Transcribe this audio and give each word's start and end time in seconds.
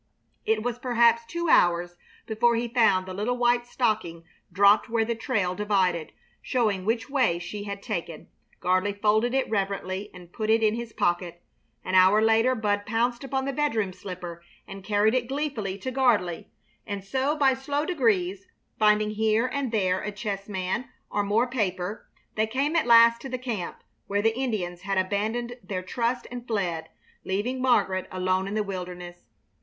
It 0.47 0.63
was 0.63 0.79
perhaps 0.79 1.27
two 1.27 1.47
hours 1.47 1.95
before 2.25 2.55
he 2.55 2.67
found 2.67 3.05
the 3.05 3.13
little 3.13 3.37
white 3.37 3.67
stocking 3.67 4.23
dropped 4.51 4.89
where 4.89 5.05
the 5.05 5.13
trail 5.13 5.53
divided, 5.53 6.11
showing 6.41 6.85
which 6.85 7.07
way 7.07 7.37
she 7.37 7.65
had 7.65 7.83
taken. 7.83 8.27
Gardley 8.59 8.93
folded 8.99 9.35
it 9.35 9.47
reverently 9.47 10.09
and 10.11 10.33
put 10.33 10.49
it 10.49 10.63
in 10.63 10.73
his 10.73 10.91
pocket. 10.91 11.43
An 11.85 11.93
hour 11.93 12.19
later 12.19 12.55
Bud 12.55 12.87
pounced 12.87 13.23
upon 13.23 13.45
the 13.45 13.53
bedroom 13.53 13.93
slipper 13.93 14.41
and 14.67 14.83
carried 14.83 15.13
it 15.13 15.27
gleefully 15.29 15.77
to 15.77 15.91
Gardley; 15.91 16.47
and 16.87 17.03
so 17.03 17.35
by 17.37 17.53
slow 17.53 17.85
degrees, 17.85 18.47
finding 18.79 19.11
here 19.11 19.45
and 19.53 19.71
there 19.71 20.01
a 20.01 20.11
chessman 20.11 20.85
or 21.11 21.21
more 21.21 21.45
paper, 21.45 22.07
they 22.33 22.47
came 22.47 22.75
at 22.75 22.87
last 22.87 23.21
to 23.21 23.29
the 23.29 23.37
camp 23.37 23.83
where 24.07 24.23
the 24.23 24.35
Indians 24.35 24.81
had 24.81 24.97
abandoned 24.97 25.57
their 25.63 25.83
trust 25.83 26.25
and 26.31 26.47
fled, 26.47 26.89
leaving 27.23 27.61
Margaret 27.61 28.07
alone 28.11 28.47
in 28.47 28.55
the 28.55 28.63
wilderness. 28.63 29.27